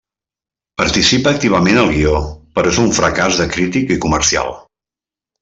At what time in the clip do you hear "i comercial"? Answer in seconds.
3.99-4.53